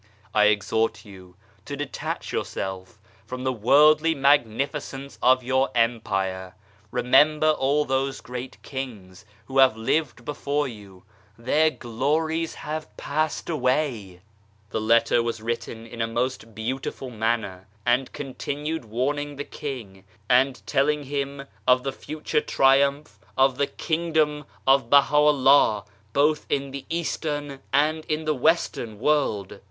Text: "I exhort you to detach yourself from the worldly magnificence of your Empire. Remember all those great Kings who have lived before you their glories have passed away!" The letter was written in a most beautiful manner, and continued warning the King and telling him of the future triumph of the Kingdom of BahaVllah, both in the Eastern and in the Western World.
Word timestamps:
"I 0.33 0.45
exhort 0.45 1.05
you 1.05 1.35
to 1.65 1.77
detach 1.77 2.31
yourself 2.33 2.99
from 3.23 3.43
the 3.43 3.53
worldly 3.53 4.15
magnificence 4.15 5.15
of 5.21 5.43
your 5.43 5.69
Empire. 5.75 6.55
Remember 6.89 7.51
all 7.51 7.85
those 7.85 8.19
great 8.19 8.59
Kings 8.63 9.25
who 9.45 9.59
have 9.59 9.77
lived 9.77 10.25
before 10.25 10.67
you 10.67 11.03
their 11.37 11.69
glories 11.69 12.55
have 12.55 12.97
passed 12.97 13.47
away!" 13.47 14.21
The 14.71 14.81
letter 14.81 15.21
was 15.21 15.39
written 15.39 15.85
in 15.85 16.01
a 16.01 16.07
most 16.07 16.55
beautiful 16.55 17.11
manner, 17.11 17.67
and 17.85 18.11
continued 18.11 18.85
warning 18.85 19.35
the 19.35 19.43
King 19.43 20.03
and 20.27 20.65
telling 20.65 21.03
him 21.03 21.45
of 21.67 21.83
the 21.83 21.93
future 21.93 22.41
triumph 22.41 23.19
of 23.37 23.59
the 23.59 23.67
Kingdom 23.67 24.45
of 24.65 24.89
BahaVllah, 24.89 25.85
both 26.11 26.47
in 26.49 26.71
the 26.71 26.87
Eastern 26.89 27.59
and 27.71 28.03
in 28.05 28.25
the 28.25 28.33
Western 28.33 28.97
World. 28.97 29.59